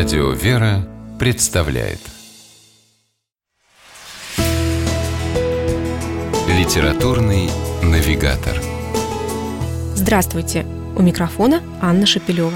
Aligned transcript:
Радио 0.00 0.30
«Вера» 0.30 0.88
представляет 1.18 1.98
Литературный 6.48 7.50
навигатор 7.82 8.58
Здравствуйте! 9.94 10.64
У 10.96 11.02
микрофона 11.02 11.62
Анна 11.82 12.06
Шапилева. 12.06 12.54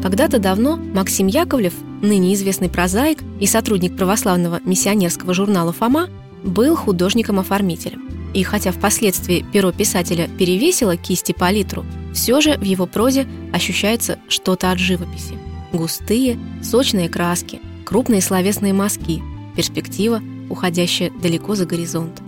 Когда-то 0.00 0.38
давно 0.38 0.76
Максим 0.76 1.26
Яковлев, 1.26 1.74
ныне 2.02 2.34
известный 2.34 2.70
прозаик 2.70 3.18
и 3.40 3.46
сотрудник 3.46 3.96
православного 3.96 4.60
миссионерского 4.64 5.34
журнала 5.34 5.72
«Фома», 5.72 6.08
был 6.44 6.76
художником-оформителем. 6.76 8.11
И 8.34 8.42
хотя 8.44 8.72
впоследствии 8.72 9.44
перо 9.52 9.72
писателя 9.72 10.28
перевесило 10.38 10.96
кисти 10.96 11.32
по 11.32 11.50
литру, 11.50 11.84
все 12.14 12.40
же 12.40 12.56
в 12.56 12.62
его 12.62 12.86
прозе 12.86 13.26
ощущается 13.52 14.18
что-то 14.28 14.70
от 14.70 14.78
живописи. 14.78 15.38
Густые, 15.72 16.38
сочные 16.62 17.08
краски, 17.08 17.60
крупные 17.84 18.20
словесные 18.22 18.72
мазки, 18.72 19.22
перспектива, 19.56 20.22
уходящая 20.48 21.10
далеко 21.10 21.54
за 21.54 21.66
горизонт. 21.66 22.22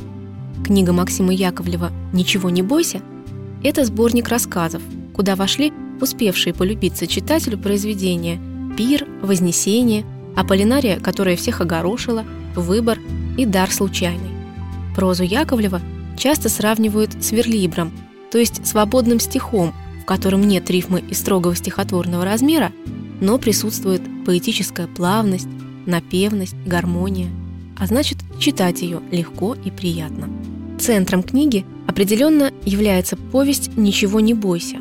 Книга 0.65 0.93
Максима 0.93 1.33
Яковлева 1.33 1.91
«Ничего 2.13 2.51
не 2.51 2.63
бойся»– 2.63 3.01
это 3.63 3.85
сборник 3.85 4.29
рассказов, 4.29 4.83
куда 5.15 5.37
вошли 5.37 5.73
успевшие 6.01 6.55
полюбиться 6.55 7.07
читателю 7.07 7.59
произведения 7.59 8.41
«Пир», 8.77 9.07
«Вознесение», 9.23 10.05
«Аполлинария, 10.37 10.99
которая 10.99 11.37
всех 11.37 11.61
огорошила», 11.61 12.25
«Выбор» 12.55 12.99
и 13.37 13.47
«Дар 13.47 13.71
случайный». 13.71 14.31
Прозу 14.95 15.23
Яковлева– 15.23 15.81
часто 16.17 16.49
сравнивают 16.49 17.13
с 17.23 17.33
верлибром, 17.33 17.93
то 18.31 18.39
есть 18.39 18.67
свободным 18.67 19.21
стихом, 19.21 19.73
в 20.03 20.05
котором 20.05 20.47
нет 20.47 20.71
рифмы 20.71 21.01
и 21.01 21.15
строгого 21.15 21.55
стихотворного 21.55 22.25
размера, 22.25 22.73
но 23.21 23.39
присутствует 23.39 24.03
поэтическая 24.27 24.87
плавность, 24.87 25.49
напевность, 25.87 26.57
гармония, 26.67 27.29
а 27.79 27.87
значит, 27.87 28.19
читать 28.39 28.83
ее 28.83 29.01
легко 29.11 29.55
и 29.55 29.71
приятно. 29.71 30.29
Центром 30.79 31.23
книги 31.23 31.65
определенно 31.87 32.53
является 32.65 33.17
повесть 33.17 33.77
«Ничего 33.77 34.21
не 34.21 34.35
бойся». 34.35 34.79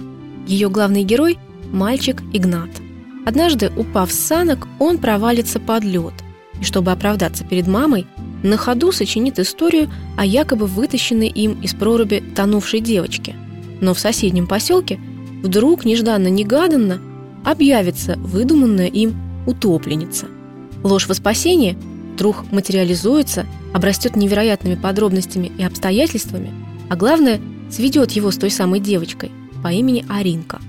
Ее 0.47 0.69
главный 0.69 1.03
герой– 1.03 1.38
мальчик 1.72 2.22
Игнат. 2.33 2.69
Однажды, 3.25 3.72
упав 3.77 4.11
с 4.11 4.19
санок, 4.19 4.67
он 4.79 4.97
провалится 4.97 5.59
под 5.59 5.83
лед, 5.83 6.13
и 6.59 6.63
чтобы 6.63 6.91
оправдаться 6.91 7.45
перед 7.45 7.67
мамой, 7.67 8.05
на 8.44 8.58
ходу 8.58 8.91
сочинит 8.91 9.39
историю 9.39 9.89
о 10.17 10.25
якобы 10.25 10.67
вытащенной 10.67 11.30
им 11.30 11.59
из 11.61 11.73
проруби 11.73 12.23
тонувшей 12.36 12.81
девочке. 12.81 13.35
Но 13.81 13.94
в 13.94 14.00
соседнем 14.00 14.47
поселке 14.47 15.00
вдруг 15.41 15.85
нежданно-негаданно 15.85 17.02
объявится 17.44 18.16
выдуманная 18.17 18.88
им 18.88 19.16
утопленница. 19.47 20.27
Ложь 20.83 21.08
во 21.08 21.13
спасение 21.13 21.77
вдруг 22.13 22.52
материализуется, 22.52 23.45
обрастет 23.73 24.16
невероятными 24.16 24.75
подробностями 24.75 25.52
и 25.57 25.63
обстоятельствами, 25.63 26.52
а 26.89 26.95
главное, 26.95 27.41
сведет 27.72 28.11
его 28.11 28.30
с 28.30 28.38
той 28.38 28.52
самой 28.52 28.80
девочкой 28.80 29.31
по 29.63 29.69
имени 29.69 30.05
Аринка. 30.07 30.61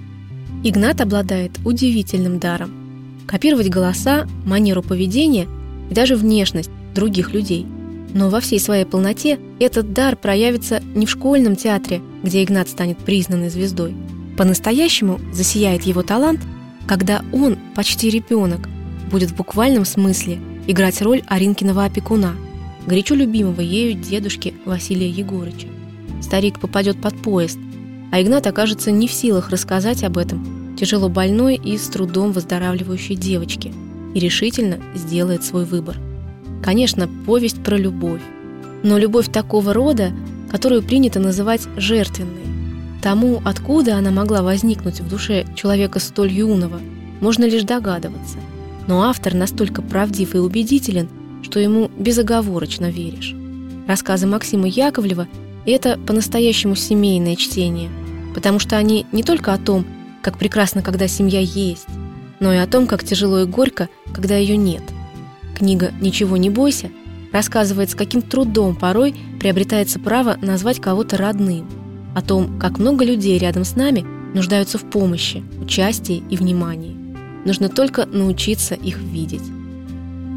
Игнат 0.63 1.03
обладает 1.03 1.53
удивительным 1.65 2.39
даром– 2.39 2.71
копировать 3.27 3.69
голоса, 3.69 4.27
манеру 4.47 4.83
поведения 4.83 5.47
и 5.91 5.95
даже 5.95 6.17
внешность 6.17 6.71
других 6.95 7.33
людей. 7.35 7.67
Но 8.15 8.31
во 8.31 8.41
всей 8.41 8.61
своей 8.61 8.85
полноте 8.85 9.41
этот 9.59 9.93
дар 9.93 10.17
проявится 10.17 10.81
не 10.95 11.05
в 11.05 11.11
школьном 11.11 11.57
театре, 11.57 12.01
где 12.23 12.43
Игнат 12.43 12.69
станет 12.69 12.97
признанной 12.99 13.51
звездой. 13.51 13.95
По-настоящему 14.39 15.21
засияет 15.33 15.83
его 15.83 16.03
талант, 16.03 16.41
когда 16.87 17.25
он, 17.33 17.59
почти 17.75 18.09
ребенок, 18.09 18.69
будет 19.11 19.33
в 19.33 19.37
буквальном 19.37 19.85
смысле 19.85 20.39
играть 20.67 21.03
роль 21.03 21.23
Аринкиного 21.27 21.85
опекуна, 21.85 22.35
горячо 22.87 23.15
любимого 23.15 23.61
ею 23.61 23.95
дедушки 23.95 24.55
Василия 24.65 25.11
Егорыча. 25.11 25.67
Старик 26.23 26.61
попадет 26.61 27.01
под 27.01 27.21
поезд, 27.21 27.59
а 28.13 28.23
Игнат 28.23 28.47
окажется 28.47 28.93
не 28.93 29.09
в 29.09 29.13
силах 29.13 29.51
рассказать 29.51 30.05
об 30.05 30.19
этом 30.19 30.77
тяжело 30.79 31.09
больной 31.09 31.57
и 31.57 31.77
с 31.79 31.89
трудом 31.89 32.33
выздоравливающей 32.33 33.17
девочке 33.17 33.73
и 34.15 34.21
решительно 34.21 34.79
сделает 34.95 35.45
свой 35.45 35.65
выбор– 35.65 35.97
Конечно, 36.65 37.07
повесть 37.27 37.63
про 37.63 37.77
любовь. 37.77 38.23
Но 38.83 38.97
любовь 38.97 39.31
такого 39.31 39.75
рода, 39.75 40.13
которую 40.51 40.83
принято 40.83 41.21
называть 41.21 41.61
жертвенной. 41.77 42.47
Тому, 43.03 43.43
откуда 43.45 43.99
она 43.99 44.11
могла 44.11 44.43
возникнуть 44.43 45.01
в 45.01 45.09
душе 45.09 45.45
человека 45.55 46.01
столь 46.01 46.33
юного, 46.33 46.81
можно 47.21 47.45
лишь 47.45 47.65
догадываться. 47.65 48.39
Но 48.87 49.03
автор 49.03 49.35
настолько 49.35 49.83
правдив 49.83 50.35
и 50.35 50.39
убедителен, 50.39 51.11
что 51.43 51.61
ему 51.61 51.91
безоговорочно 51.99 52.91
веришь. 52.91 53.35
Рассказы 53.87 54.27
Максима 54.27 54.67
Яковлева– 54.67 55.29
это 55.67 55.99
по-настоящему 55.99 56.77
семейное 56.77 57.37
чтение, 57.37 57.91
потому 58.35 58.59
что 58.59 58.79
они 58.79 59.05
не 59.13 59.23
только 59.23 59.53
о 59.53 59.59
том, 59.59 59.85
как 60.23 60.39
прекрасно, 60.39 60.81
когда 60.81 61.09
семья 61.09 61.41
есть, 61.41 61.89
но 62.41 62.55
и 62.55 62.57
о 62.57 62.67
том, 62.67 62.87
как 62.87 63.05
тяжело 63.05 63.41
и 63.41 63.45
горько, 63.45 63.91
когда 64.15 64.37
ее 64.37 64.57
нет– 64.57 64.83
Книга 65.55 65.93
«Ничего 66.01 66.37
не 66.37 66.51
бойся» 66.51 66.91
рассказывает, 67.33 67.91
с 67.91 67.95
каким 67.95 68.23
трудом 68.23 68.77
порой 68.77 69.15
приобретается 69.41 69.99
право 69.99 70.37
назвать 70.41 70.81
кого-то 70.81 71.17
родным, 71.17 71.67
о 72.15 72.23
том, 72.23 72.59
как 72.61 72.79
много 72.79 73.05
людей 73.05 73.39
рядом 73.39 73.65
с 73.65 73.75
нами 73.75 74.05
нуждаются 74.35 74.79
в 74.79 74.83
помощи, 74.83 75.43
участии 75.61 76.23
и 76.31 76.37
внимании. 76.37 76.97
Нужно 77.45 77.69
только 77.69 78.07
научиться 78.07 78.75
их 78.75 78.99
видеть. 78.99 79.43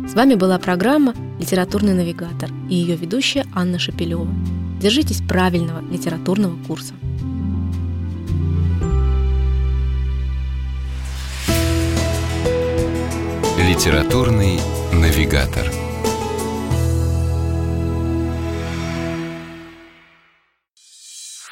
С 0.09 0.13
вами 0.13 0.35
была 0.35 0.57
программа 0.57 1.13
«Литературный 1.39 1.94
навигатор» 1.94 2.49
и 2.69 2.75
ее 2.75 2.95
ведущая 2.95 3.45
Анна 3.53 3.78
Шапилева. 3.78 4.28
Держитесь 4.81 5.22
правильного 5.22 5.81
литературного 5.91 6.55
курса. 6.67 6.94
Литературный 13.59 14.59
навигатор. 14.91 15.71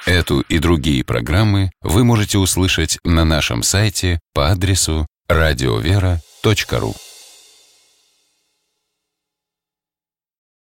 Эту 0.05 0.41
и 0.41 0.59
другие 0.59 1.03
программы 1.03 1.71
вы 1.81 2.03
можете 2.03 2.37
услышать 2.37 2.99
на 3.03 3.25
нашем 3.25 3.63
сайте 3.63 4.19
по 4.33 4.51
адресу 4.51 5.07
радиовера.ру. 5.27 6.95